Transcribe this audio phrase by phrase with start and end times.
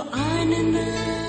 [0.00, 1.19] आनना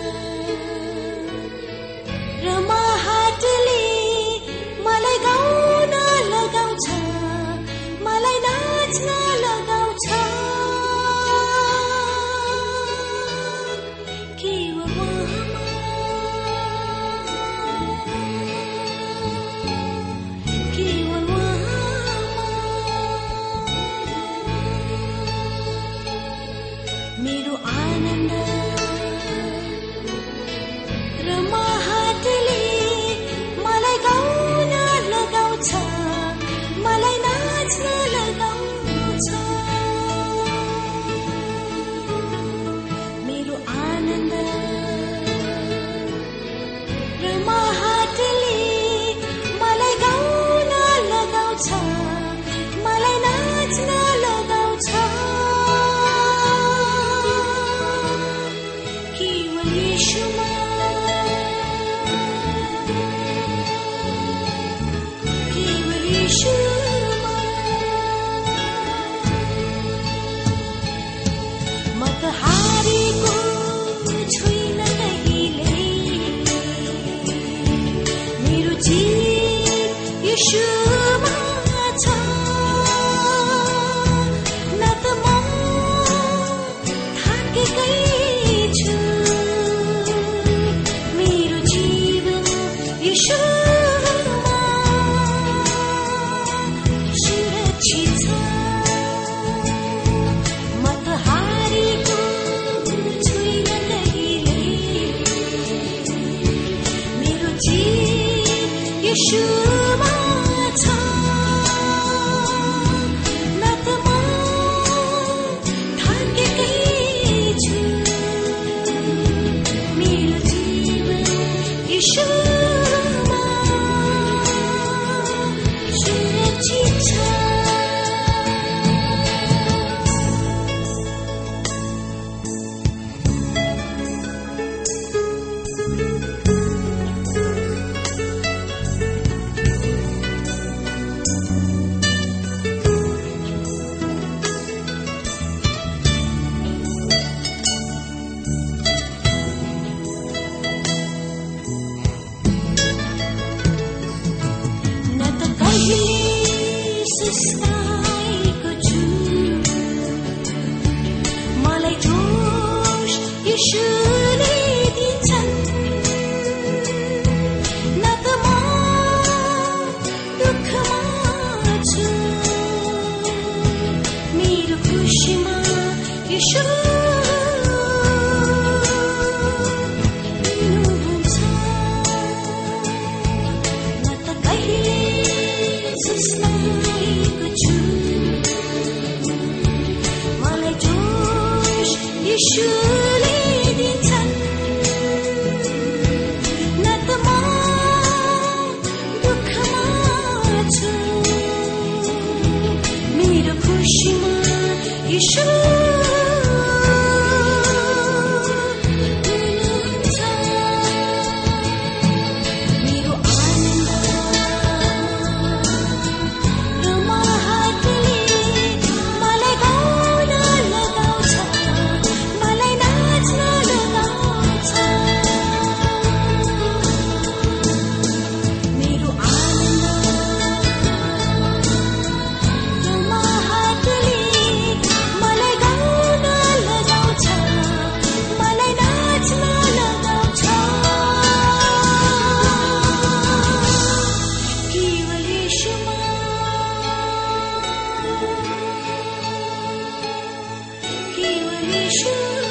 [251.74, 252.51] उहाँको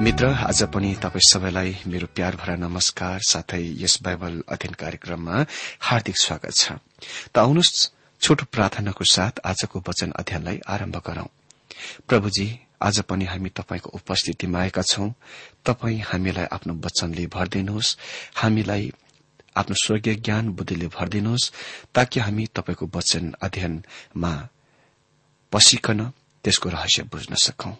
[0.00, 5.46] मित्र आज पनि तपाईँ सबैलाई मेरो प्यार भरा नमस्कार साथै यस बाइबल अध्ययन कार्यक्रममा
[5.80, 6.72] हार्दिक स्वागत छ।
[7.34, 7.90] त आउनुहोस्
[8.22, 11.26] छोटो प्रार्थनाको साथ आजको वचन अध्ययनलाई आरम्भ गरौं।
[12.08, 12.46] प्रभुजी
[12.82, 15.10] आज पनि हामी तपाईँको उपस्थितिमा आएका छौं।
[15.66, 17.96] तपाई हामीलाई आफ्नो वचनले भरिदिनुहोस्।
[18.36, 18.92] हामीलाई
[19.56, 21.50] आफ्नो स्वर्गीय ज्ञान बुद्धिले भरिदिनुहोस्
[21.94, 24.32] ताकि हामी तपाईँको वचन अध्ययनमा
[25.52, 26.00] पसिकन
[26.44, 27.74] त्यसको रहस्य बुझ्न सकौं।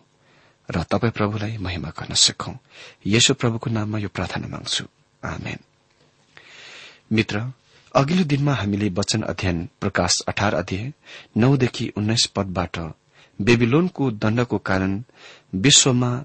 [0.70, 2.54] र तपाईँ प्रभुलाई महिमा गर्न सकौं।
[3.06, 4.84] यसो प्रभुको नाममा यो प्रार्थना माग्छु।
[7.12, 7.52] मित्र
[7.94, 10.92] अघिल्लो दिनमा हामीले वचन अध्ययन प्रकाश अठार अध्यय
[11.36, 12.78] नौदेखि उन्नाइस पदबाट
[13.40, 15.02] बेबिलोनको दण्डको कारण
[15.54, 16.24] विश्वमा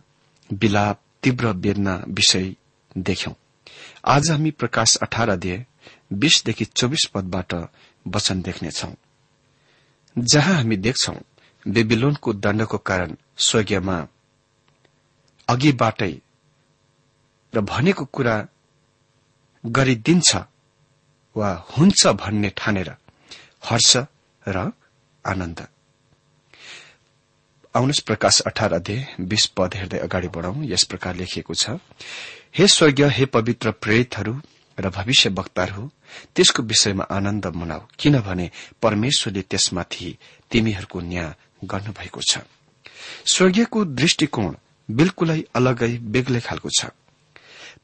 [0.53, 2.55] विलाप तीव्र वेदना विषय
[2.97, 3.33] देख्यौं।
[4.05, 5.65] आज हामी प्रकाश अठार अध्यय
[6.13, 7.53] बीसदेखि चौविस पदबाट
[8.07, 8.87] वचन देख्नेछौ।
[10.17, 11.13] जहाँ हामी देख्छौ
[11.67, 14.07] बेबिलोनको दण्डको कारण स्वर्गीयमा
[15.47, 16.13] अघिबाटै
[17.53, 18.35] र भनेको कुरा
[19.63, 20.29] गरिदिन्छ
[21.35, 22.89] वा हुन्छ भन्ने ठानेर
[23.63, 23.91] हर्ष
[24.45, 24.57] र
[25.25, 25.59] आनन्द।
[27.75, 31.69] आउनुहोस् प्रकाश अठार अध्यय बीस पद हेर्दै अगाडि बढ़ौ यस प्रकार लेखिएको छ
[32.53, 34.33] हे स्वर्गीय हे पवित्र प्रेरितहरू
[34.77, 35.83] र भविष्य वक्ताहरू
[36.35, 38.49] त्यसको विषयमा आनन्द मनाऊ किनभने
[38.81, 40.09] परमेश्वरले त्यसमाथि
[40.51, 41.33] तिमीहरूको न्याय
[41.65, 42.45] गर्नुभएको छ।
[43.25, 44.53] स्वर्गीयको दृष्टिकोण
[44.89, 46.85] बिल्कुलै अलगै बेग्लै खालको छ।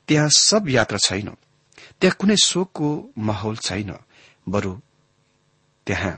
[0.07, 1.29] त्यहाँ सब यात्रा छैन।
[1.99, 3.91] त्यहाँ कुनै शोकको माहौल छैन।
[4.49, 4.73] बरु
[5.87, 6.15] त्यहाँ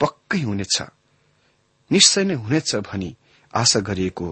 [0.00, 0.76] पक्कै हुनेछ।
[1.90, 3.16] निश्चय नै हुनेछ भनी
[3.54, 4.28] आशा गरिएको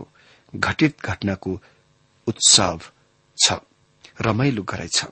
[0.57, 1.53] घटित घटनाको
[2.27, 2.81] उत्सव
[3.39, 3.47] छ।
[4.21, 5.05] रमाइलो गराइ छ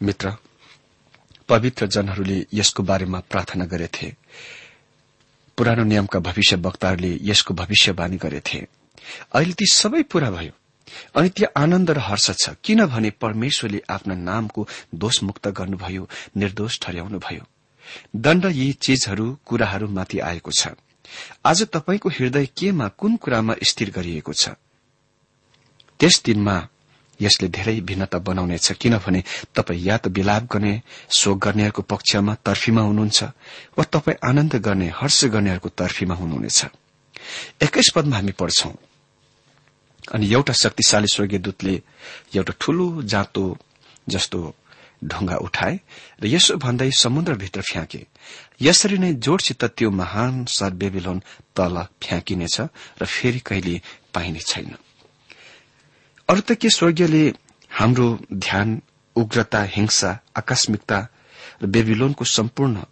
[0.00, 0.36] मित्र
[1.48, 4.16] पवित्र जनहरूले यसको बारेमा प्रार्थना गरेथे।
[5.56, 8.58] पुरानो नियमका भविष्य वक्ताहरूले यसको भविष्यवाणी गरेथे।
[9.34, 10.52] अहिले ती सबै पूरा भयो
[11.16, 17.44] अनि त्यहाँ आनन्द र हर्ष छ। किनभने परमेश्वरले आफ्ना नामको दोषमुक्त गर्नुभयो निर्दोष ठहर्याउनुभयो
[18.16, 20.68] दण्ड यी चीजहरू कुराहरूमाथि आएको छ।
[21.44, 24.48] आज तपाईँको हृदय केमा कुन कुरामा स्थिर गरिएको छ?
[26.00, 26.56] त्यस दिनमा
[27.20, 29.22] यसले धेरै भिन्नता बनाउनेछ। किनभने
[29.54, 33.22] तपाईँ या त विलाप गर्ने शोक गर्नेहरूको पक्षमा तर्फीमा हुनुहुन्छ
[33.78, 36.64] वा तपाईँ आनन्द गर्ने हर्ष गर्नेहरूको तर्फीमा हुनुहुनेछ।
[37.62, 38.74] एक्काइस पदमा हामी पढ्छौं।
[40.12, 41.74] अनि एउटा शक्तिशाली स्वर्गीय दूतले
[42.36, 43.44] एउटा ठूलो जाँतो
[44.08, 44.38] जस्तो
[45.04, 45.74] ढुङ्गा उठाए
[46.22, 48.06] र यसो भन्दै समुद्रभित्र फ्याँके।
[48.62, 51.18] यसरी नै जोडसित त्यो महान सर बेबिलोन
[51.56, 52.60] तल फ्याँकिनेछ
[53.00, 53.80] र फेरि कहिले
[54.14, 54.76] पाइने छैन।
[56.28, 57.34] अरू त के स्वर्गीयले
[57.70, 58.82] हाम्रो ध्यान
[59.16, 60.98] उग्रता हिंसा आकस्मिकता
[61.62, 62.82] र बेबिलोनको सम्पूर्ण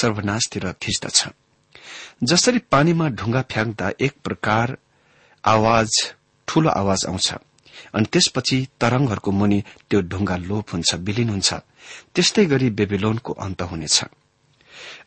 [0.00, 1.18] सर्वनाशतिर खिच्दछ।
[2.22, 4.76] जसरी पानीमा ढुङ्गा फ्याँक्दा एक प्रकार
[5.44, 5.88] आवाज
[6.48, 7.32] ठूलो आवाज आउँछ।
[7.94, 11.54] अनि त्यसपछि तरंगहरूको मुनि त्यो ढुङ्गा लोप हुन्छ विलिन हुन्छ।
[12.14, 14.04] त्यस्तै गरी बेबिलोनको अन्त हुनेछ।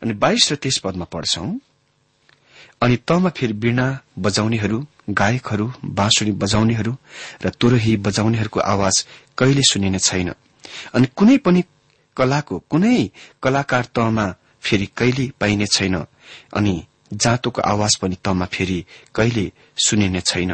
[0.02, 1.48] अनि बाइस र तेइस पदमा पढ्छौं
[2.82, 3.86] अनि तमा फेरि वीणा
[4.18, 4.78] बजाउनेहरू
[5.10, 6.92] गायकहरू बाँसुरी बजाउनेहरू
[7.44, 9.06] र तुरही बजाउनेहरूको आवाज
[9.38, 10.28] कहिले सुनिने छैन।
[10.94, 11.62] अनि कुनै पनि
[12.16, 13.10] कलाको कुनै
[13.42, 14.26] कलाकार तहमा
[14.62, 15.94] फेरि कहिले पाइने छैन।
[16.56, 16.74] अनि
[17.12, 18.78] जाँतोको आवाज पनि तमा फेरि
[19.14, 20.52] कहिले सुनिने छैन।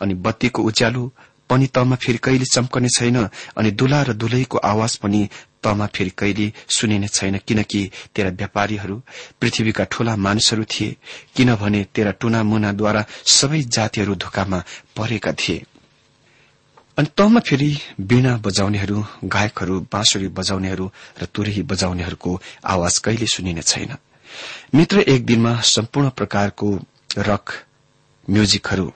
[0.00, 1.12] अनि बत्तीको उज्यालो
[1.50, 5.28] पनि तमा फेरि कहिले चम्कने छैन अनि दुला र दुलैको आवाज पनि
[5.62, 9.02] तमा फेरि कहिले सुनिने छैन। किनकि तेरा व्यापारीहरू
[9.40, 10.96] पृथ्वीका ठूला मानिसहरू थिए।
[11.36, 14.62] किनभने तेरा टुना मुनाद्वारा सबै जातिहरू धोकामा
[14.96, 15.64] परेका थिए।
[16.98, 20.90] अनि तमा फेरि वीणा बजाउनेहरू गायकहरू बाँसुरी बजाउनेहरू
[21.22, 23.96] र तुरही बजाउनेहरूको आवाज कहिले सुनिने छैन।
[24.74, 26.68] मित्र एक दिनमा सम्पूर्ण प्रकारको
[27.18, 27.44] रक
[28.30, 28.92] म्युजिकहरू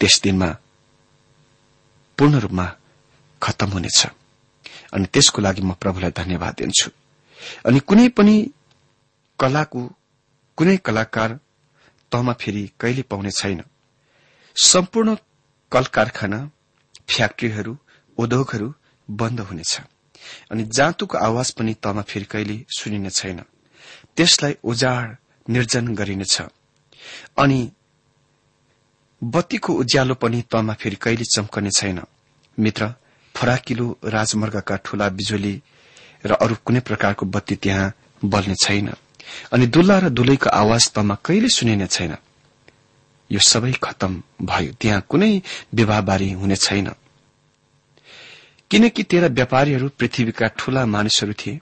[0.00, 0.56] त्यस दिनमा
[2.20, 2.76] पूर्ण रूपमा
[3.42, 4.06] खत्तम हुनेछ।
[4.92, 6.90] अनि त्यसको लागि म प्रभुलाई धन्यवाद दिन्छु।
[7.66, 8.50] अनि कुनै पनि
[9.38, 9.96] कलाको
[10.56, 11.40] कुनै कलाकार
[12.12, 13.62] तमा फेरि कहिले पाउने छैन।
[14.56, 15.16] सम्पूर्ण
[15.72, 16.50] कल कारखाना
[17.08, 17.78] फ्याक्ट्रीहरू
[18.18, 18.74] उद्योगहरू
[19.10, 19.80] बन्द हुनेछ।
[20.50, 23.40] अनि जाँतुको आवाज पनि तमा फेरि कहिले सुनिने छैन।
[24.16, 25.16] त्यसलाई उजाड
[25.48, 26.42] निर्जन गरिनेछ।
[27.38, 27.72] अनि
[29.24, 32.00] बत्तीको उज्यालो पनि तमा फेरि कहिले चम्कने छैन।
[32.58, 32.94] मित्र
[33.36, 35.62] फराकिलो राजमार्गका ठूला बिजुली
[36.26, 37.92] र अरू कुनै प्रकारको बत्ती त्यहाँ
[38.24, 38.92] बल्ने छैन।
[39.52, 42.16] अनि दुल्ला र दुलैको आवाज तमा कहिले सुनिने छैन।
[43.32, 45.42] यो सबै खत्तम भयो। त्यहाँ कुनै
[45.74, 46.90] विवाहबारी हुने छैन।
[48.70, 51.60] किनकि तेरा व्यापारीहरू पृथ्वीका ठूला मानिसहरू थिए।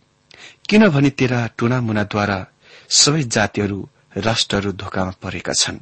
[0.68, 2.46] किनभने तेरा टुनामुनाद्वारा
[2.90, 5.78] सबै जातिहरू राष्ट्रहरू धोकामा परेका छन्।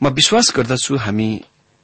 [0.00, 1.28] म विश्वास गर्दछु हामी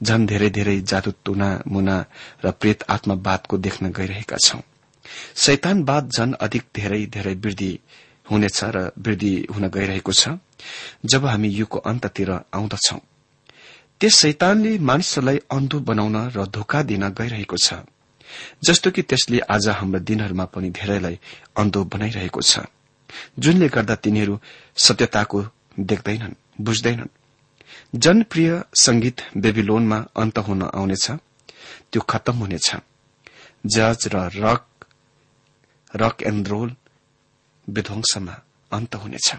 [0.01, 1.97] झन धेरै धेरै जादु टुना मुना
[2.45, 4.61] र प्रेत आत्मावादको देख्न गइरहेका छौं।
[5.37, 7.73] शैतानवाद झन अधिक धेरै धेरै वृद्धि
[8.31, 10.23] हुनेछ र वृद्धि हुन गइरहेको छ
[11.05, 12.99] जब हामी युगको अन्ततिर आउँदछौ।
[14.01, 17.83] त्यस शैतानले मानिसहरूलाई अन्धो बनाउन र धोका दिन गइरहेको छ
[18.65, 21.19] जस्तो कि त्यसले आज हाम्रा दिनहरूमा पनि धेरैलाई
[21.57, 22.63] अन्धो बनाइरहेको छ
[23.39, 24.35] जुनले गर्दा तिनीहरू
[24.79, 25.39] सत्यताको
[25.81, 27.11] देख्दैनन् बुझ्दैनन्।
[27.95, 31.11] जनप्रिय संगीत बेबिलोनमा अन्त हुन आउनेछ।
[31.93, 32.77] त्यो खत्तम हुनेछ।
[33.67, 34.87] जज र रक
[35.97, 36.77] रक एण्ड रोल
[37.69, 39.35] विध्वंसमा अन्त हुनेछ।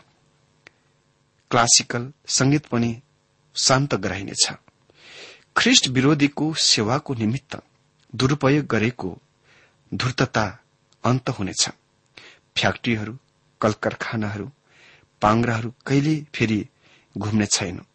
[1.52, 3.02] क्लासिकल संगीत पनि
[3.56, 4.52] शान्त गराइनेछ।
[5.58, 7.62] ख्रिष्ट विरोधीको सेवाको निमित्त
[8.16, 9.22] दुरूपयोग गरेको
[9.94, 10.60] धूर्तता
[11.04, 11.70] अन्त हुनेछ।
[12.58, 13.18] फ्याक्ट्रीहरू
[13.62, 14.52] कल कारखानाहरू
[15.22, 16.70] पाङ्राहरू कहिले फेरि
[17.18, 17.86] घुम्ने छैन।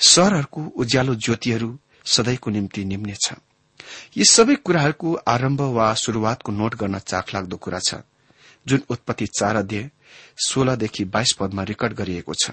[0.00, 3.32] शहरहरूको उज्यालो ज्योतिहरू सधैँको निम्ति निम्नेछ
[4.16, 8.02] यी सबै कुराहरूको आरम्भ वा शुरूआतको नोट गर्न चाखलाग्दो कुरा छ
[8.66, 9.90] जुन उत्पत्ति चार अध्यय
[10.46, 12.50] सोह्रदेखि बाइस पदमा रेकर्ड गरिएको छ।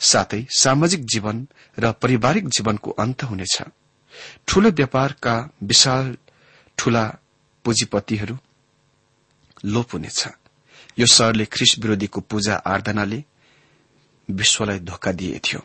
[0.00, 1.46] साथै सामाजिक जीवन
[1.78, 3.62] र पारिवारिक जीवनको अन्त हुनेछ।
[4.46, 6.16] ठूलो व्यापारका विशाल
[6.78, 7.04] ठूला
[7.64, 8.36] पुँजीपतिहरू
[9.64, 10.28] लोप हुनेछ।
[10.98, 13.24] यो शहरले ख्रिस विरोधीको पूजा आराधनाले
[14.30, 15.60] विश्वलाई धोका दिए थियो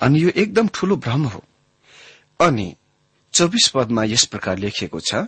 [0.00, 1.44] अनि यो एकदम ठूलो भ्रम हो।
[2.40, 2.74] अनि
[3.34, 5.26] चौबिस पदमा यस प्रकार लेखिएको छ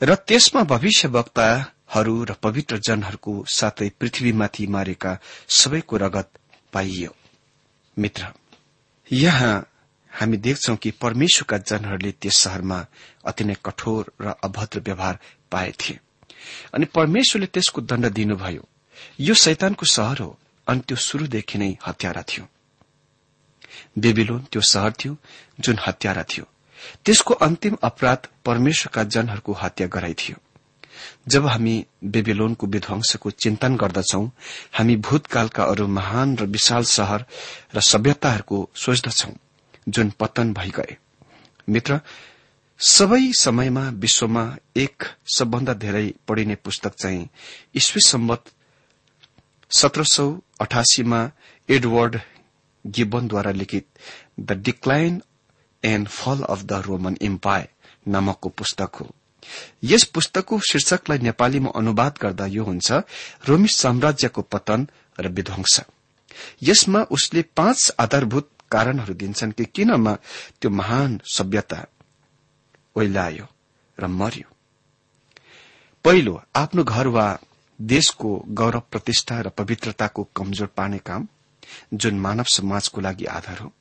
[0.00, 6.30] र त्यसमा भविष्यवक्ताहरू र पवित्र जनहरूको साथै पृथ्वीमाथि मारेका सबैको रगत
[6.72, 7.14] पाइयो।
[7.96, 8.32] मित्र
[9.12, 9.54] यहाँ
[10.12, 12.78] हामी देख्छौ कि परमेश्वरका जनहरूले त्यस शहरमा
[13.24, 15.18] अति नै कठोर र अभद्र व्यवहार
[15.50, 15.98] पाए थिए।
[16.74, 18.64] अनि परमेश्वरले त्यसको दण्ड दिनुभयो।
[19.20, 22.44] यो शैतानको सहर हो अनि त्यो शुरूदेखि नै हत्यारा थियो।
[23.98, 25.16] बेबिलोन त्यो शहर थियो
[25.60, 26.44] जुन हत्यारा थियो।
[27.04, 30.36] त्यसको अन्तिम अपराध परमेश्वरका जनहरूको हत्या गराइ थियो।
[31.28, 34.24] जब हामी बेबिलोनको विध्वंसको चिन्तन गर्दछौ
[34.72, 37.24] हामी भूतकालका अरू महान र विशाल शहर
[37.74, 39.30] र सभ्यताहरूको सोच्दछौ
[39.88, 40.96] जुन पतन भइगए।
[41.68, 42.00] मित्र
[42.80, 44.44] सबै समयमा विश्वमा
[44.76, 45.04] एक
[45.36, 47.28] सबभन्दा धेरै पढ़िने पुस्तक चाहिँ
[47.76, 48.44] ईस्वी सम्बत
[49.70, 51.30] सत्र सौ अठासीमा
[51.70, 52.20] एडवर्ड
[52.86, 53.86] गिब्बनद्वारा लिखित
[54.40, 55.22] the decline
[55.82, 57.68] and fall of the Roman Empire
[58.08, 59.10] नामकको पुस्तक हो।
[59.84, 62.92] यस पुस्तकको शीर्षकलाई नेपालीमा अनुवाद गर्दा यो हुन्छ
[63.48, 64.86] रोमी साम्राज्यको पतन
[65.20, 65.80] र विध्वंस।
[66.62, 70.14] यसमा उसले पाँच आधारभूत कारणहरू दिन्छन् कि किनमा
[70.60, 71.84] त्यो महान सभ्यता
[72.96, 73.46] ओइलायो
[73.98, 74.48] र मर्यो।
[76.04, 77.26] पहिलो आफ्नो घर वा
[77.80, 81.28] देशको गौरव प्रतिष्ठा र पवित्रताको कमजोर पार्ने काम।
[81.94, 83.72] जुन मानव समाजको लागि आधार हो।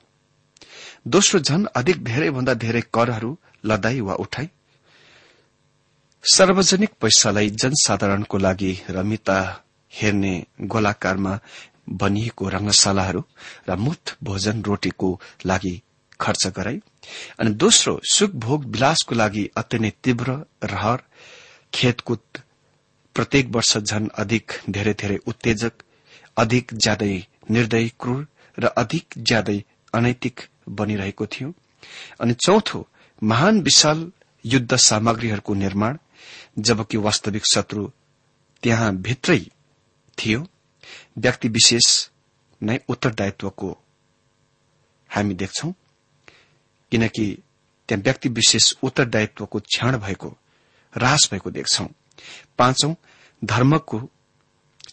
[1.08, 4.50] दोस्रो झन अधिक धेरैभन्दा धेरै करहरू लदाई वा उठाई।
[6.24, 9.40] सार्वजनिक पैसालाई जनसाधारणको लागि रमिता
[9.92, 11.40] हेर्ने गोलाकारमा
[12.02, 13.24] बनिएको रंगशालाहरू
[13.70, 15.10] र मुफ्त भोजन रोटीको
[15.46, 15.76] लागि
[16.20, 16.80] खर्च गराई
[17.40, 20.32] अनि दोस्रो सुख भोग विलासको लागि अत्यन्तै तीव्र
[20.64, 21.02] रहर
[21.74, 22.42] खेतकुद
[23.16, 25.84] प्रत्येक वर्ष झन अधिक धेरै धेरै उत्तेजक
[26.38, 27.16] अधिक ज्यादै
[27.50, 28.28] निर्दयी क्रूर
[28.60, 31.54] र अधिक ज्यादै अनैतिक बनिरहेको थियो।
[32.22, 32.88] अनि चौथो
[33.24, 34.12] महान विशाल
[34.46, 35.98] युद्ध सामग्रीहरूको निर्माण
[36.60, 37.92] जबकि वास्तविक शत्रु
[38.64, 39.40] त्यहाँ भित्रै
[40.18, 40.48] थियो।
[41.18, 42.10] व्यक्ति विशेष
[42.64, 43.78] नै उत्तरदायित्वको
[45.10, 45.74] हामी देख्छौ।
[46.92, 47.38] किनकि
[47.88, 50.30] त्यहाँ व्यक्ति विशेष उत्तरदायित्वको क्षण भएको
[50.96, 51.88] ह्रास भएको देख्छौ।
[52.58, 52.94] पाँचौं
[53.44, 54.00] धर्मको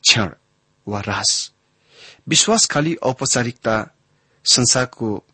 [0.02, 0.30] क्षण
[0.88, 1.52] वा ह्रास।
[2.30, 3.90] विश्वास खालि औपचारिकता
[4.44, 5.24] संसारको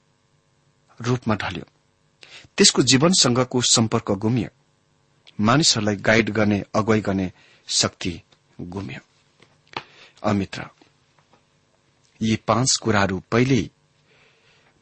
[1.00, 1.64] रूपमा ढल्यो।
[2.56, 4.48] त्यसको जीवनसँगको सम्पर्क गुमियो।
[5.40, 7.32] मानिसहरूलाई गाइड गर्ने अगुवाई गर्ने
[7.68, 8.22] शक्ति
[8.60, 9.00] गुम्यो।
[10.22, 10.64] अमित्र
[12.22, 13.70] यी पाँच कुराहरू पहिल्यै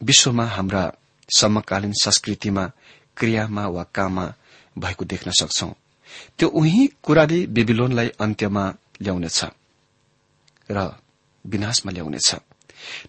[0.02, 0.92] विश्वमा हाम्रा
[1.36, 2.70] समकालीन संस्कृतिमा
[3.16, 4.34] क्रियामा वा काममा
[4.78, 5.74] भएको देख्न सक्छौ।
[6.38, 9.44] त्यो उही कुराले बेबिलोनलाई अन्त्यमा ल्याउनेछ।
[10.70, 11.03] र
[11.46, 12.34] विनाशमा ल्याउनेछ।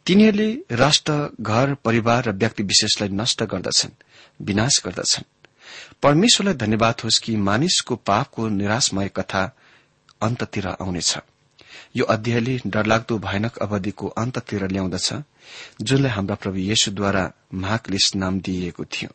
[0.05, 3.91] तिनीहरूले राष्ट्र घर परिवार र व्यक्ति विशेषलाई नष्ट गर्दछन्
[4.41, 5.23] विनाश गर्दछन्।
[6.03, 9.43] परमेश्वरलाई धन्यवाद होस् कि मानिसको पापको निराशमय कथा
[10.21, 11.17] अन्ततिर आउनेछ।
[11.95, 15.13] यो अध्यायले डरलाग्दो भयानक अवधिको अन्ततिर ल्याउँदछ
[15.81, 19.09] जुनलाई हाम्रा प्रभु येशुद्वारा महाक्लिस नाम दिइएको थियो।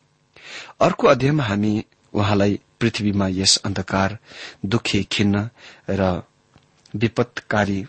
[0.81, 1.73] अर्को अध्यायमा हामी
[2.13, 4.17] उहाँलाई पृथ्वीमा यस अन्धकार
[4.65, 5.49] दुखी खिन्न
[5.89, 6.23] र
[6.95, 7.85] विपत्कारी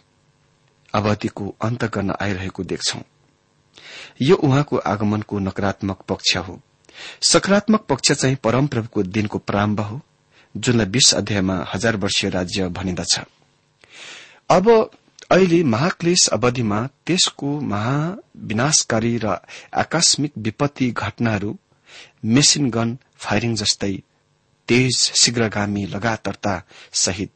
[0.95, 3.01] अवधिको अन्त गर्न आइरहेको देख्छौ।
[4.23, 6.61] यो उहाँको आगमनको नकारात्मक पक्ष हो।
[7.23, 10.01] सकारात्मक पक्ष चाहिँ परमप्रभुको दिनको प्रारम्भ हो
[10.55, 13.19] जुनलाई बीस अध्यायमा हजार वर्षीय राज्य भनिन्दछ
[14.51, 14.69] अब
[15.31, 19.37] अहिले महाक्लेश अवधिमा त्यसको महाविनाशकारी र
[19.75, 21.57] आकस्मिक विपत्ति घटनाहरू
[22.25, 23.93] मेसिन गन फायरिङ जस्तै
[24.69, 27.33] तेज शीघ्रगामी लगातारता सहित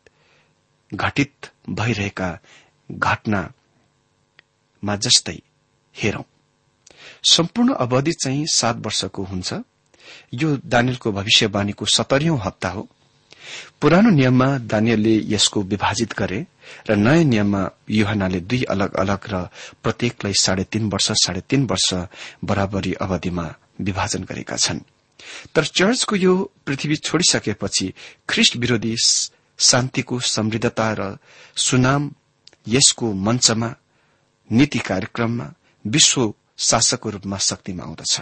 [0.95, 2.39] घटित भइरहेका
[2.91, 5.39] घटनामा जस्तै
[5.97, 6.23] हेरौं।
[7.25, 9.55] सम्पूर्ण अवधि चाहिँ सात वर्षको हुन्छ।
[10.35, 12.89] यो दानियलको भविष्यवाणीको सतरियौं हप्ता हो।
[13.81, 16.47] पुरानो नियममा दानियलले यसको विभाजित गरे
[16.91, 19.49] र नयाँ नियममा युहनाले दुई अलग अलग र
[19.83, 21.95] प्रत्येकलाई साढे तीन वर्ष साढे तीन वर्ष
[22.45, 24.81] बराबरी अवधिमा विभाजन गरेका छन्।
[25.55, 27.93] तर चर्चको यो पृथ्वी छोडिसकेपछि
[28.29, 28.97] ख्रिस्ट विरोधी
[29.59, 31.19] शान्तिको समृद्धता र
[31.57, 32.15] सुनाम
[32.69, 33.75] यसको मञ्चमा
[34.51, 35.53] नीति कार्यक्रममा
[35.85, 38.21] विश्व शासकको रूपमा शक्तिमा आउँदछ।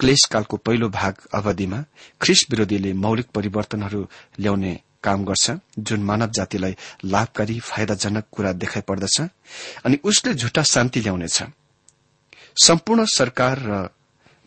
[0.00, 1.84] क्लेशकालको पहिलो भाग अवधिमा
[2.20, 4.06] ख्रिस विरोधीले मौलिक परिवर्तनहरू
[4.40, 9.20] ल्याउने काम गर्छ जुन मानव जातिलाई लाभकारी फाइदाजनक कुरा देखाइ पर्दछ
[9.84, 11.42] अनि उसले झुटा शान्ति ल्याउनेछ।
[12.64, 13.88] सम्पूर्ण सरकार र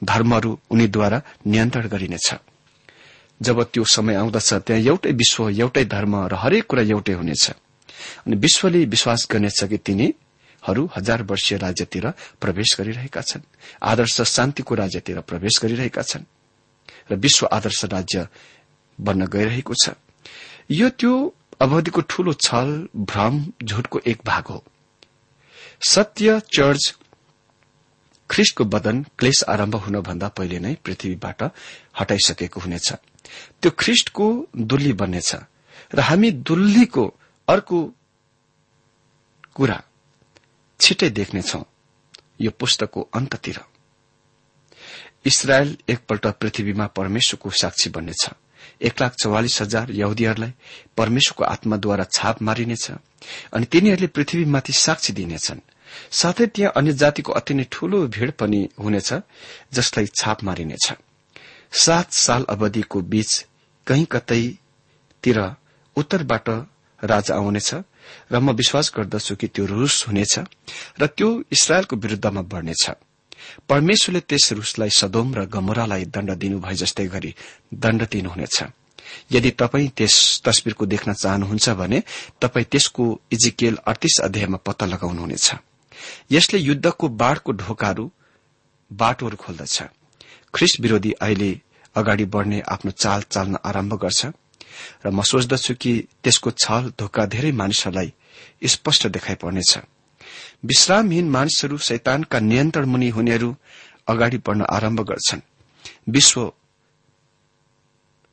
[0.03, 2.33] धर्महरू उनीद्वारा नियन्त्रण गरिनेछ।
[3.41, 7.51] जब त्यो समय आउँदछ त्यहाँ एउटै विश्व एउटै धर्म र हरेक कुरा एउटै हुनेछ।
[8.27, 12.05] अनि विश्वले विश्वास गर्नेछ कि तिनीहरू हजार वर्षीय राज्यतिर
[12.41, 13.41] प्रवेश गरिरहेका छन्।
[13.83, 16.25] आदर्श शान्तिको राज्यतिर प्रवेश गरिरहेका छन्
[17.11, 18.27] र विश्व आदर्श राज्य
[18.99, 19.93] बन्न गइरहेको छ।
[20.71, 21.13] यो त्यो
[21.61, 24.63] अवधिको ठूलो छल भ्रम झुटको एक भाग हो।
[25.81, 26.83] सत्य चर्च
[28.29, 31.43] ख्रिस्टको बदन क्लेश आरम्भ हुनभन्दा पहिले नै पृथ्वीबाट
[31.99, 32.87] हटाइसकेको हुनेछ।
[33.61, 34.25] त्यो ख्रिस्टको
[34.57, 35.35] दुल्ली बन्नेछ
[35.93, 37.03] र हामी दुल्लीको
[37.47, 37.79] अर्को
[39.55, 39.81] कुरा
[40.79, 41.61] छिट्टै देख्नेछौ
[42.41, 43.59] यो पुस्तकको अन्ततिर।
[45.25, 48.23] इसरायल एकपल्ट पृथ्वीमा परमेश्वरको साक्षी बन्नेछ।
[48.81, 50.53] एक लाख चौवालिस हजार यहुदीहरूलाई
[50.97, 52.85] परमेश्वरको आत्माद्वारा छाप मारिनेछ
[53.53, 55.59] अनि तिनीहरूले पृथ्वीमाथि साक्षी दिनेछन्।
[56.11, 59.09] साथै त्यहाँ अन्य जातिको अति नै ठूलो भीड़ पनि हुनेछ
[59.73, 60.85] जसलाई छाप मारिनेछ।
[61.71, 63.31] सात साल अवधिको बीच
[63.87, 65.39] कहीँ कतैतिर
[65.95, 66.49] उत्तरबाट
[67.03, 67.73] राजा आउनेछ
[68.31, 70.39] र म विश्वास गर्दछु कि त्यो रूस हुनेछ
[70.99, 72.83] र त्यो इसरायलको विरूद्धमा बढ़नेछ।
[73.69, 77.35] परमेश्वरले त्यस रूसलाई सदोम र गमरालाई दण्ड दिनुभए जस्तै गरी
[77.73, 78.63] दण्ड दिनुहुनेछ।
[79.31, 82.03] यदि तपाई त्यस तस्विरको देख्न चाहनुहुन्छ भने
[82.41, 85.53] तपाई त्यसको इजिकेल अडतिस अध्यायमा पत्ता लगाउनुहुनेछ।
[86.31, 88.11] यसले युद्धको बाढ़को ढोकाहरू
[88.91, 89.83] बाटोहरू खोल्दछ।
[90.53, 91.61] ख्रिस्ट विरोधी अहिले
[91.95, 94.25] अगाडि बढ़ने आफ्नो चाल चाल्न आरम्भ गर्छ।
[95.05, 95.91] र म सोच्दछु कि
[96.23, 98.13] त्यसको छल धोका धेरै मानिसहरूलाई
[98.65, 99.71] स्पष्ट देखाइ पर्नेछ।
[100.65, 103.49] विश्रामहीन मानिसहरू शैतानका नियन्त्रण मुनि हुनेहरू
[104.07, 105.41] अगाडि बढ्न आरम्भ गर्छन्।
[106.09, 106.51] विश्व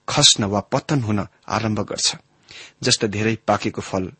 [0.09, 2.17] खस्न वा पतन हुन आरम्भ गर्छ
[2.83, 4.13] जस्तो धेरै पाकेको फल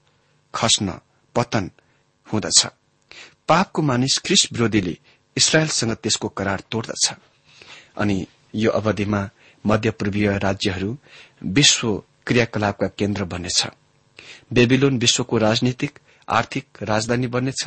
[0.55, 0.99] खस्न
[1.35, 1.71] पतन
[2.27, 2.67] हुँदछ।
[3.49, 4.97] पापको मानिस ख्रिस विरोधीले
[5.37, 7.05] इसरायलसँग त्यसको करार तोड्दछ।
[7.97, 9.21] अनि यो अवधिमा
[9.65, 10.97] मध्यपूर्वीय राज्यहरू
[11.57, 13.67] विश्व क्रियाकलापका केन्द्र बन्नेछ
[14.53, 17.65] बेबिलोन विश्वको राजनीतिक आर्थिक राजधानी बन्नेछ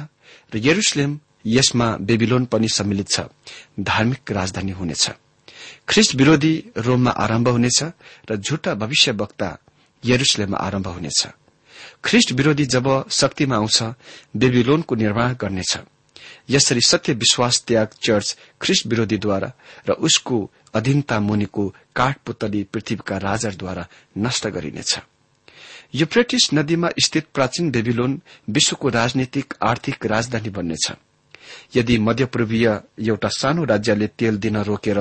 [0.53, 3.19] र यरुसलेम यसमा बेबिलोन पनि सम्मिलित छ।
[3.79, 5.11] धार्मिक राजधानी हुनेछ।
[5.89, 7.83] ख्रिस्ट विरोधी रोममा आरम्भ हुनेछ
[8.31, 9.57] र झुटा भविष्य वक्ता
[10.05, 11.27] यरुसलेममा आरम्भ हुनेछ।
[12.03, 13.83] ख्रिस्ट विरोधी जब शक्तिमा आउँछ
[14.35, 15.77] बेबिलोनको निर्माण गर्नेछ।
[16.49, 19.51] यसरी सत्य विश्वास त्याग चर्च ख्रिस्ट विरोधीद्वारा
[19.89, 24.99] र उसको अधीनता मुनिको काठपुतली पृथ्वीका राजाद्वारा नष्ट गरिनेछ।
[25.95, 30.91] युप्रेटिस नदीमा स्थित प्राचीन बेबिलोन विश्वको राजनीतिक आर्थिक राजधानी बन्नेछ।
[31.75, 32.67] यदि मध्यपूर्वीय
[32.99, 34.99] एउटा सानो राज्यले तेल दिन रोकेर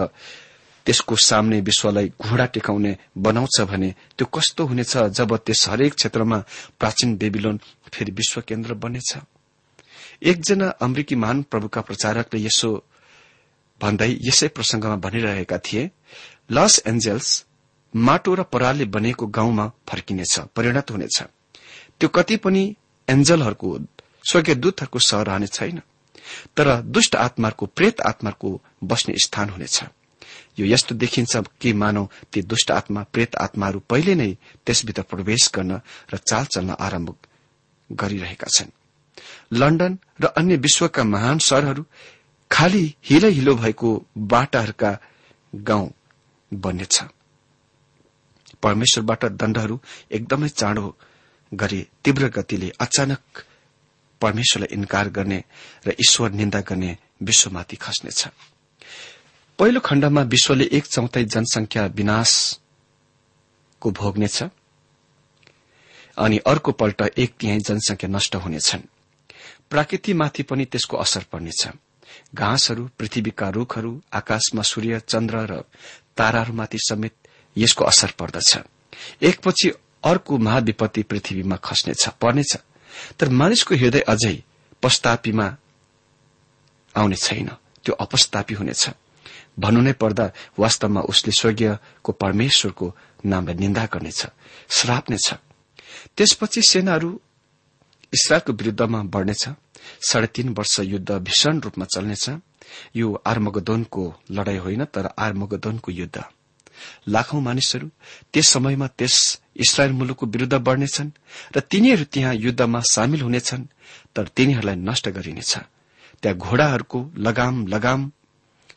[0.87, 6.39] त्यसको सामने विश्वलाई घुँडा टेकाउने बनाउँछ भने त्यो कस्तो हुनेछ जब त्यस हरेक क्षेत्रमा
[6.79, 7.61] प्राचीन बेबिलोन
[7.93, 9.17] फेरि विश्व केन्द्र बन्नेछ
[10.25, 12.71] एकजना अमेरिकी महान प्रभुका प्रचारकले यसो
[13.81, 15.91] भन्दै यसै प्रसंगमा भनिरहेका थिए
[16.51, 17.45] लस एन्जेल्स
[17.95, 21.23] माटो र परालले बनेको गाउँमा फर्किनेछ परिणत हुनेछ।
[22.01, 22.63] त्यो कति पनि
[23.09, 23.79] एन्जलहरूको
[24.31, 25.83] स्वर्गीय दूतहरूको सहर रहने छैन।
[26.57, 29.83] तर दुष्ट आत्माहरूको प्रेत आत्माहरूको बस्ने स्थान हुनेछ।
[30.59, 34.31] यो यस्तो देखिन्छ कि मानव ती दुष्ट आत्मा प्रेत आत्माहरू पहिले नै
[34.67, 35.81] त्यसभित्र प्रवेश गर्न
[36.15, 37.15] र चाल चल्न आरम्भ
[37.93, 38.71] गरिरहेका छन्।
[39.53, 41.85] लण्डन र अन्य विश्वका महान शहरहरू
[42.51, 44.99] खाली हिलो हिलो भएको बाटाहरूका
[45.55, 45.93] गाउँ
[46.55, 47.03] बन्नेछ
[48.63, 49.81] परमेश्वरबाट दण्डहरू
[50.13, 50.97] एकदमै चाँडो
[51.53, 53.21] गरी तीव्र गतिले अचानक
[54.21, 55.45] परमेश्वरलाई इन्कार गर्ने
[55.87, 58.29] र ईश्वर निन्दा गर्ने विश्वमाथि खस्नेछ।
[59.59, 64.43] पहिलो खण्डमा विश्वले एक चौथाई जनसंख्या विनाशको भोग्नेछ
[66.17, 68.81] अनि अर्को पल्ट एक तिहाई जनसंख्या नष्ट हुनेछन्।
[69.71, 71.69] प्राकृतिमाथि पनि त्यसको असर पर्नेछ।
[72.35, 75.53] घाँसहरू पृथ्वीका रूखहरू आकाशमा सूर्य चन्द्र र
[76.17, 77.15] ताराहरूमाथि समेत
[77.57, 78.59] यसको असर पर्दछ।
[79.23, 79.69] एकपछि
[80.05, 82.57] अर्को महाविपत्ति पृथ्वीमा खस्नेछ पर्नेछ।
[83.19, 84.37] तर मानिसको हृदय अझै
[84.83, 85.47] पस्तापीमा
[86.95, 87.49] आउने छैन
[87.85, 88.91] त्यो अपस्तापी हुनेछ।
[89.59, 90.27] भन्नु नै पर्दा
[90.59, 92.87] वास्तवमा उसले स्वर्गीयको परमेश्वरको
[93.25, 94.21] नामलाई निन्दा गर्नेछ
[94.71, 95.39] श्राप नै छ
[96.17, 97.11] त्यसपछि सेनाहरू
[98.15, 99.45] इसरायलको विरूद्धमा बढ़नेछ
[100.09, 102.25] साढे तीन वर्ष युद्ध भीषण रूपमा चल्नेछ।
[102.97, 106.25] यो आर्मगदोनको लड़ाई होइन तर आर्मगदोनको युद्ध।
[107.09, 107.89] लाखौं मानिसहरू
[108.33, 109.17] त्यस समयमा त्यस
[109.57, 111.11] इसरायल मुलुकको विरूद्ध बढ़नेछन्
[111.57, 113.65] र तिनीहरू त्यहाँ युद्धमा सामेल हुनेछन्
[114.15, 115.53] तर तिनीहरूलाई नष्ट गरिनेछ।
[116.23, 118.11] त्यहाँ घोड़ाहरूको लगाम लगाम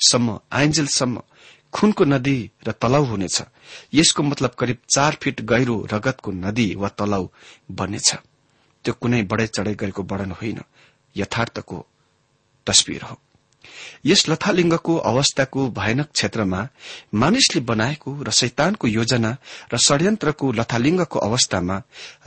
[0.02, 1.22] सम्म आइन्जेलसम्म
[1.74, 3.38] खुनको नदी र तलाउ हुनेछ।
[3.94, 7.24] यसको मतलब करिब चार फिट गहिरो रगतको नदी वा तलाउ
[7.72, 8.10] बन्नेछ
[8.88, 10.60] त्यो कुनै बढाइ चढ़ाई गरेको वर्णन होइन
[11.16, 11.78] यथार्थको
[12.68, 13.16] तस्विर हो।
[14.06, 16.60] यस लथालिङ्गको अवस्थाको भयानक क्षेत्रमा
[17.14, 19.32] मानिसले बनाएको र शैतानको योजना
[19.74, 21.76] र षड्यन्त्रको लथालिङ्गको अवस्थामा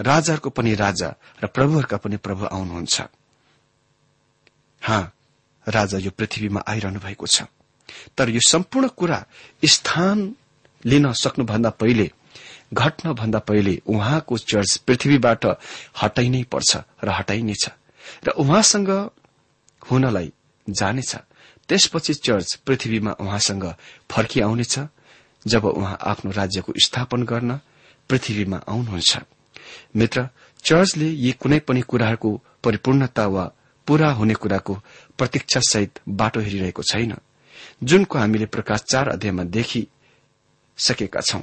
[0.01, 1.09] राजाहरूको पनि राजा
[1.42, 2.96] र प्रभुहरूका पनि प्रभु आउनुहुन्छ।
[4.83, 5.05] हाँ
[5.66, 7.49] राजा यो पृथ्वीमा आइरहनु भएको छ।
[8.16, 9.25] तर यो सम्पूर्ण कुरा
[9.64, 10.18] स्थान
[10.85, 12.11] लिन सक्नुभन्दा पहिले
[12.74, 15.46] घट्नभन्दा पहिले उहाँको चर्च पृथ्वीबाट
[16.02, 17.64] हटाइनै पर्छ र हटाइनेछ
[18.24, 18.90] र उहाँसँग
[19.90, 20.33] हुनलाई
[20.66, 21.16] जानेछ।
[21.68, 23.64] त्यसपछि चर्च पृथ्वीमा उहाँसँग
[24.11, 24.78] फर्किआउनेछ
[25.46, 27.61] जब उहाँ आफ्नो राज्यको स्थापन गर्न
[28.11, 29.18] पृथ्वीमा आउनुहुन्छ।
[29.96, 30.28] मित्र
[30.64, 32.30] चर्चले यी कुनै पनि कुराहरूको
[32.64, 33.44] परिपूर्णता वा
[33.87, 34.74] पूरा हुने कुराको
[35.18, 37.14] प्रतीक्षासहित बाटो हेरिरहेको छैन।
[37.85, 41.42] जुनको हामीले प्रकाश चार अध्यायमा देखिसकेका छौं।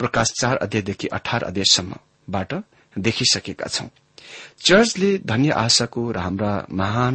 [0.00, 2.54] प्रकाश चार अध्यायदेखि अठार अध्यायसम्मबाट
[2.96, 3.88] देखिसकेका छौं।
[4.64, 7.14] चर्चले धन्य आशाको र हाम्रा महान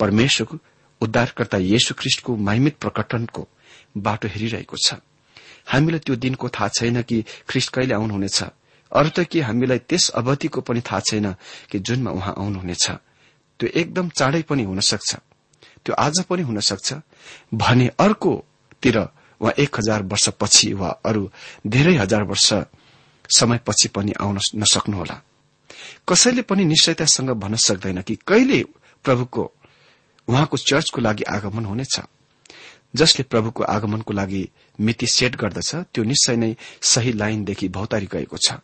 [0.00, 0.56] परमेश्वरको
[1.00, 3.48] उद्धारकर्ता येशु ख्रिष्टको महिमित प्रकटनको
[3.96, 5.00] बाटो हेरिरहेको छ।
[5.72, 8.38] हामीलाई त्यो दिनको थाहा छैन कि ख्रिष्ट कहिले आउनुहुनेछ।
[8.92, 11.32] त कि हामीलाई त्यस अवधिको पनि थाहा छैन
[11.70, 12.86] कि जुनमा उहाँ आउनुहुनेछ।
[13.60, 15.10] त्यो एकदम चाँडै पनि हुन सक्छ
[15.84, 16.94] त्यो आज पनि हुन सक्छ
[17.54, 18.98] भने अर्कोतिर
[19.40, 21.30] वा एक हजार वर्षपछि वा अरू
[21.66, 22.52] धेरै हजार वर्ष
[23.36, 25.20] समयपछि पनि आउन नसक्नुहोला।
[26.08, 28.64] कसैले पनि निश्चयतासँग भन्न सक्दैन कि कहिले
[29.04, 29.52] प्रभुको
[30.28, 32.00] उहाँको चर्चको लागि आगमन हुनेछ।
[32.94, 34.48] जसले प्रभुको आगमनको लागि
[34.80, 38.58] मिति सेट गर्दछ त्यो निश्चय नै सही लाइनदेखि भौतारी गएको छ।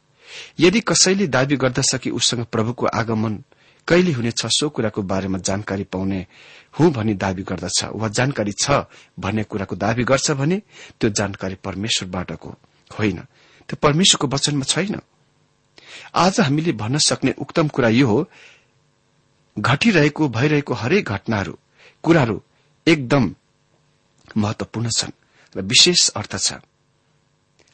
[0.60, 3.42] यदि कसैले दावी गर्दछ कि उसँग प्रभुको आगमन
[3.88, 6.26] कहिले हुनेछ सो कुराको बारेमा जानकारी पाउने
[6.78, 8.86] हुँ भनी दावी गर्दछ वा जानकारी छ
[9.18, 10.62] भन्ने कुराको दावी गर्छ भने
[11.00, 12.50] त्यो जानकारी परमेश्वरबाटको
[12.90, 13.18] होइन।
[13.68, 15.00] त्यो परमेश्वरको वचनमा छैन।
[16.14, 18.18] आज हामीले भन्न सक्ने उक्तम कुरा यो हो
[19.56, 21.58] घटिरहेको भइरहेको हरेक घटनाहरू
[22.02, 22.42] कुराहरू
[22.86, 23.34] एकदम
[24.36, 25.12] महत्वपूर्ण छन्
[25.54, 26.52] र विशेष अर्थ छ।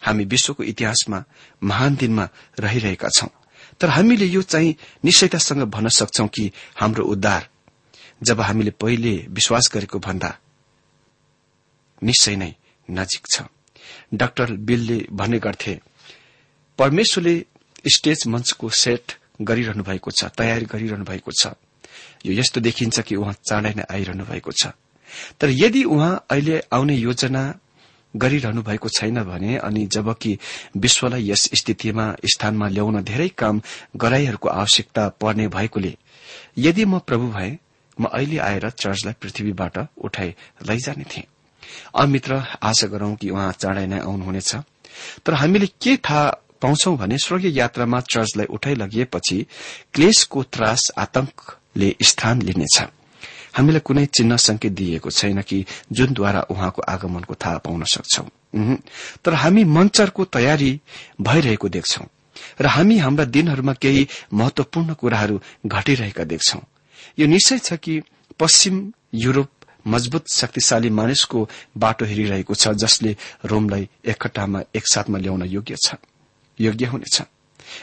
[0.03, 1.25] हामी विश्वको इतिहासमा
[1.63, 3.29] महान दिनमा रहिरहेका छौं।
[3.81, 7.49] तर हामीले यो चाहिँ निश्चयतासँग भन्न सक्छौ कि हाम्रो उद्धार
[8.23, 10.31] जब हामीले पहिले विश्वास गरेको भन्दा
[12.03, 12.55] निश्चय नै
[12.89, 13.43] नजिक छ।
[14.15, 15.79] डाक्टर बिलले भन्ने गर्थे
[16.79, 17.35] परमेश्वरले
[17.95, 19.13] स्टेज मञ्चको सेट
[19.43, 21.55] गरिरहनु भएको छ तयारी गरिरहनु भएको छ।
[22.27, 24.75] यो यस्तो देखिन्छ कि उहाँ चाँडै नै आइरहनु भएको छ।
[25.41, 27.43] तर यदि उहाँ अहिले आउने योजना
[28.17, 30.39] गरिरहनु भएको छैन भने अनि जबकि
[30.77, 33.61] विश्वलाई यस स्थितिमा स्थानमा ल्याउन धेरै काम
[33.97, 35.97] गराईहरूको आवश्यकता पर्ने भएकोले
[36.59, 37.59] यदि म प्रभु भए
[38.01, 40.35] म अहिले आएर चर्चलाई पृथ्वीबाट उठाइ
[40.67, 41.27] लैजाने थिएँ।
[41.95, 44.55] अमित्र आशा गरौं कि उहाँ चाँडै नै आउनुहुनेछ।
[45.27, 46.31] तर हामीले के थाहा
[46.63, 49.47] पाउँछौ भने स्वर्गीय यात्रामा चर्चलाई उठाइ लगिएपछि
[49.95, 52.83] क्लेशको त्रास आतंकले स्थान लिनेछ।
[53.59, 58.25] हामीलाई कुनै चिन्ह संकेत दिइएको छैन कि जुनद्वारा उहाँको आगमनको थाहा पाउन सक्छौ।
[59.25, 60.71] तर हामी मञ्चरको तयारी
[61.21, 62.05] भइरहेको देख्छौ
[62.61, 66.61] र हामी हाम्रा दिनहरूमा केही महत्वपूर्ण कुराहरू घटिरहेका देख्छौ।
[67.19, 68.01] यो निश्चय छ कि
[68.41, 68.77] पश्चिम
[69.15, 69.51] युरोप
[69.87, 71.39] मजबुत शक्तिशाली मानिसको
[71.77, 75.95] बाटो हेरिरहेको छ जसले रोमलाई एकट्टामा एकसाथमा ल्याउन योग्य छ।
[76.59, 77.17] योग्य हुनेछ।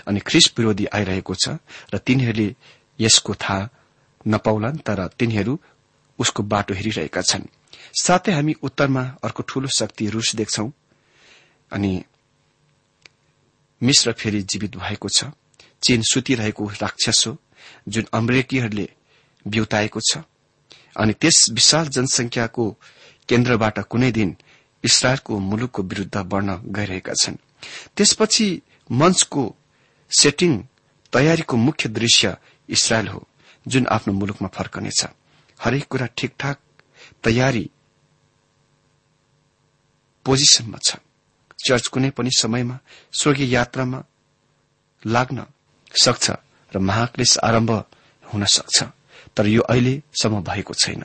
[0.08, 1.58] अनि ख्रिस विरोधी आइरहेको छ
[1.94, 2.48] र तिनीहरूले
[3.00, 3.70] यसको थाहा
[4.26, 5.60] नपाउलान् तर तिनीहरू
[6.20, 7.44] उसको बाटो हेरिरहेका छन्।
[8.02, 10.72] साथै हामी उत्तरमा अर्को ठूलो शक्ति रूस देख्छौ
[11.72, 11.92] अनि
[13.82, 15.32] मिश्र फेरि जीवित भएको छ।
[15.84, 17.38] चीन सुतिरहेको राक्षस हो
[17.88, 18.88] जुन अमेरिकीहरूले
[19.46, 20.18] बिउताएको छ।
[20.98, 22.66] अनि त्यस विशाल जनसंख्याको
[23.30, 24.36] केन्द्रबाट कुनै दिन
[24.84, 27.36] इसरायलको मुलुकको विरूद्ध बढ़न गइरहेका छन्।
[27.96, 28.48] त्यसपछि
[28.90, 29.44] मञ्चको
[30.12, 30.54] सेटिङ
[31.14, 32.38] तयारीको मुख्य दृश्य
[32.70, 33.28] इसरायल हो।
[33.68, 35.06] जुन आफ्नो मुलुकमा फर्कनेछ।
[35.64, 36.60] हरेक कुरा ठिकठाक
[37.24, 37.70] तयारी
[40.26, 40.96] पोजिसनमा छ।
[41.66, 42.80] चर्च कुनै पनि समयमा
[43.14, 44.04] स्वर्गीय यात्रामा
[45.06, 45.46] लाग्न
[46.04, 46.32] सक्छ
[46.76, 47.72] र महाक्लेश आरम्भ
[48.34, 48.84] हुन सक्छ।
[49.38, 51.04] तर यो अहिलेसम्म भएको छैन।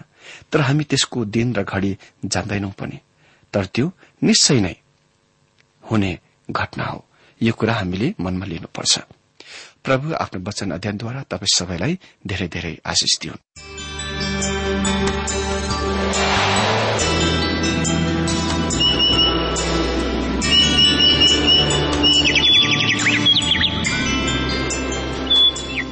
[0.53, 2.99] तर हामी त्यसको दिन र घड़ी जान्दैनौ पनि।
[3.53, 3.92] तर त्यो
[4.23, 4.77] निश्चय नै
[5.90, 6.18] हुने
[6.51, 7.05] घटना हो।
[7.42, 9.01] यो कुरा हामीले मनमा लिनुपर्छ।
[9.84, 13.40] प्रभु आफ्नो वचन अध्ययनद्वारा तपाईँ सबैलाई धेरै धेरै आशिष दिउन्।